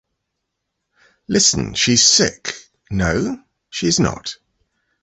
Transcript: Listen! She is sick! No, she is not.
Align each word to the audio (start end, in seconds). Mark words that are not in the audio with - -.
Listen! 1.27 1.75
She 1.75 1.93
is 1.93 2.03
sick! 2.03 2.55
No, 2.89 3.39
she 3.69 3.85
is 3.85 3.99
not. 3.99 4.35